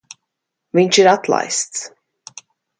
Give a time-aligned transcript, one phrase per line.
[0.79, 1.87] Viņš ir atlaists.